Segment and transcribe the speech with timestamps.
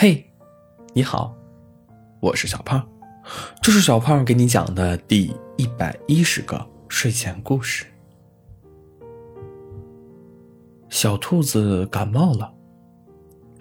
[0.00, 0.24] 嘿，
[0.94, 1.36] 你好，
[2.20, 2.88] 我是小胖，
[3.60, 7.84] 这是小胖给你讲的第一百一十个睡前故事。
[10.88, 12.54] 小兔子感冒了，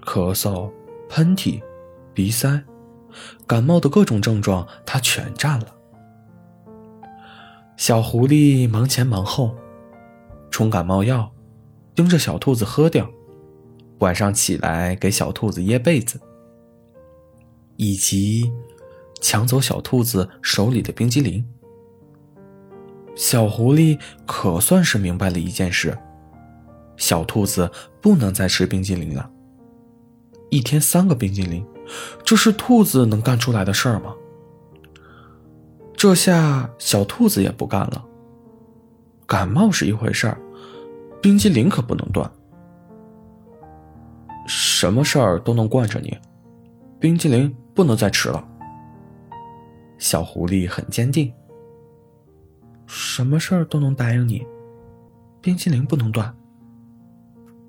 [0.06, 0.72] 咳嗽、
[1.10, 1.60] 喷嚏、
[2.14, 2.64] 鼻塞，
[3.48, 5.76] 感冒的各种症状它全占了。
[7.78, 9.56] 小狐狸忙前忙后，
[10.52, 11.32] 冲感冒药，
[11.96, 13.10] 盯着小兔子喝掉。
[14.00, 16.20] 晚上起来给小兔子掖被子，
[17.76, 18.52] 以及
[19.22, 21.46] 抢走小兔子手里的冰激凌。
[23.16, 25.98] 小狐狸可算是明白了一件事：
[26.98, 27.70] 小兔子
[28.00, 29.30] 不能再吃冰激凌了。
[30.50, 31.66] 一天三个冰激凌，
[32.24, 34.14] 这是兔子能干出来的事儿吗？
[35.96, 38.06] 这下小兔子也不干了。
[39.26, 40.40] 感冒是一回事儿，
[41.20, 42.32] 冰激凌可不能断。
[44.80, 46.16] 什么事儿都能惯着你，
[47.00, 48.48] 冰激凌不能再吃了。
[49.98, 51.34] 小狐狸很坚定。
[52.86, 54.46] 什么事儿都能答应你，
[55.42, 56.32] 冰激凌不能断。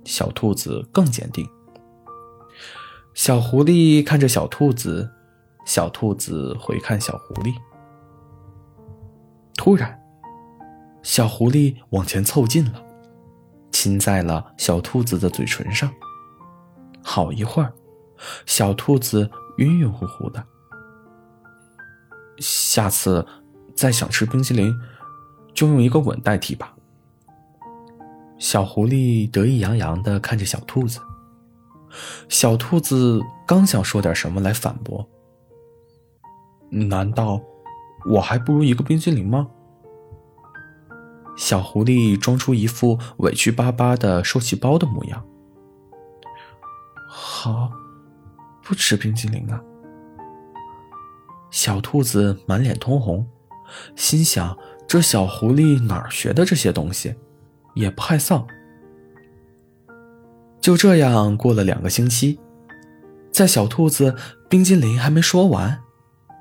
[0.04, 1.48] 小兔子更坚定。
[3.14, 5.10] 小狐狸看着小兔子，
[5.64, 7.54] 小兔子回看小狐狸。
[9.56, 9.98] 突然，
[11.02, 12.84] 小狐狸往前凑近了，
[13.72, 15.90] 亲在了小兔子的嘴唇上。
[17.10, 17.72] 好一会儿，
[18.44, 20.44] 小兔子晕晕乎乎的。
[22.36, 23.26] 下次
[23.74, 24.78] 再想吃冰淇淋，
[25.54, 26.76] 就用一个吻代替吧。
[28.38, 31.00] 小狐狸得意洋洋的看着小兔子。
[32.28, 35.08] 小兔子刚想说点什么来反驳，
[36.68, 37.40] 难道
[38.10, 39.48] 我还不如一个冰淇淋吗？
[41.38, 45.24] 小狐狸装出一副委屈巴巴的受气包的模样。
[47.20, 47.72] 好，
[48.62, 49.60] 不吃冰激凌啊！
[51.50, 53.28] 小兔子满脸通红，
[53.96, 57.16] 心想：这小狐狸哪儿学的这些东西？
[57.74, 58.46] 也不害臊。
[60.60, 62.38] 就这样过了两个星期，
[63.32, 64.14] 在小兔子
[64.48, 65.82] 冰激凌还没说完，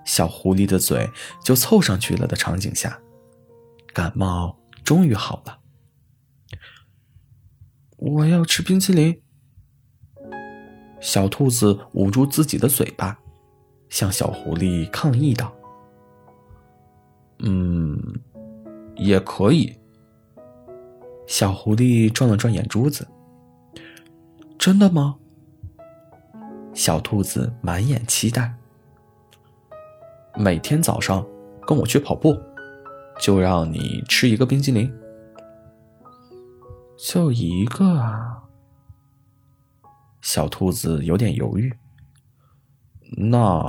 [0.06, 1.10] 小狐狸的嘴
[1.44, 3.00] 就凑上去了的场景下，
[3.94, 5.60] 感冒终于好了。
[7.98, 9.24] 我要吃冰激凌。
[11.00, 13.18] 小兔子捂住自己的嘴巴，
[13.90, 15.54] 向小狐狸抗议道
[17.40, 18.02] ：“嗯，
[18.96, 19.76] 也可以。”
[21.28, 23.08] 小狐狸转了转眼珠子
[24.58, 25.16] ，“真的吗？”
[26.74, 28.54] 小兔子满眼期待。
[30.36, 31.26] 每天早上
[31.66, 32.38] 跟我去跑步，
[33.20, 34.92] 就让你吃一个冰激凌，
[36.98, 38.37] 就一个啊。
[40.28, 41.74] 小兔子有点犹豫，
[43.16, 43.64] 那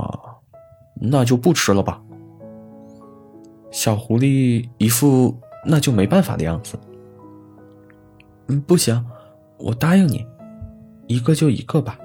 [0.99, 2.03] 那就不吃了吧。
[3.71, 6.77] 小狐狸一副那就没办法的样子。
[8.49, 9.01] 嗯，不行，
[9.57, 10.27] 我答应你，
[11.07, 11.97] 一个就一个吧。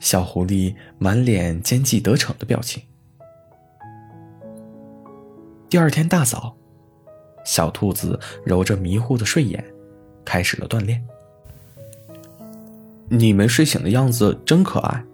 [0.00, 2.82] 小狐狸满脸奸计得逞的表情。
[5.68, 6.56] 第二天大早，
[7.44, 9.62] 小兔子揉着迷糊的睡眼，
[10.24, 11.06] 开始了锻炼。
[13.12, 15.04] 你没睡醒的样子真可爱。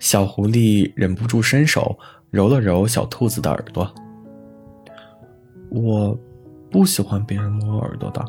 [0.00, 1.96] 小狐狸忍不住伸手
[2.30, 3.88] 揉了揉小兔子的耳朵。
[5.70, 6.18] 我
[6.70, 8.24] 不喜欢别人摸我耳朵的。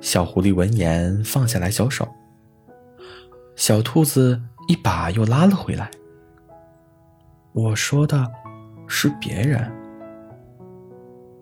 [0.00, 2.08] 小狐狸闻言放下来小手。
[3.54, 5.90] 小兔子一把又拉了回来。
[7.52, 8.30] 我说的
[8.86, 9.70] 是别人。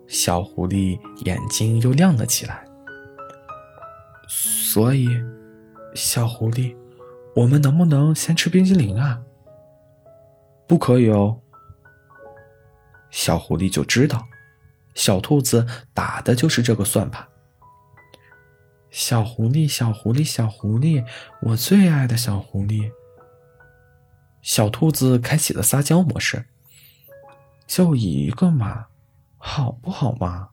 [0.07, 2.64] 小狐狸眼睛又亮了起来。
[4.75, 5.07] 所以，
[5.93, 6.75] 小狐狸，
[7.33, 9.21] 我们能不能先吃冰激凌啊？
[10.67, 11.39] 不可以哦。
[13.09, 14.27] 小狐狸就知道，
[14.93, 17.25] 小兔子打的就是这个算盘。
[18.89, 21.05] 小狐狸，小狐狸，小狐狸，
[21.41, 22.91] 我最爱的小狐狸。
[24.41, 26.47] 小兔子开启了撒娇模式。
[27.65, 28.87] 就一个嘛，
[29.37, 30.49] 好不好嘛？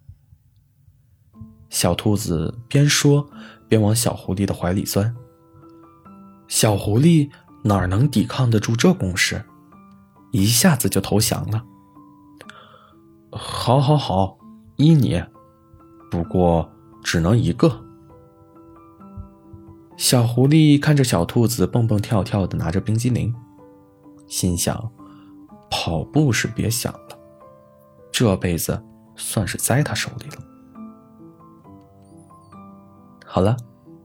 [1.68, 3.28] 小兔子边说。
[3.72, 5.16] 便往小狐狸的怀里钻。
[6.46, 7.30] 小狐狸
[7.64, 9.42] 哪能抵抗得住这攻势，
[10.30, 11.64] 一下子就投降了。
[13.30, 14.36] 好，好，好，
[14.76, 15.24] 依你，
[16.10, 16.70] 不过
[17.02, 17.82] 只能一个。
[19.96, 23.34] 小狐狸看着小兔子蹦蹦跳跳的拿着冰激凌，
[24.26, 24.92] 心想：
[25.70, 27.18] 跑步是别想了，
[28.12, 28.84] 这辈子
[29.16, 30.51] 算是栽他手里了。
[33.34, 33.56] 好了，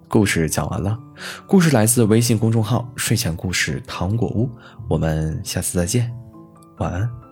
[0.07, 0.97] 故事讲完了，
[1.45, 4.49] 故事来自微信公众号“睡前故事糖果屋”，
[4.87, 6.09] 我们下次再见，
[6.77, 7.26] 晚安。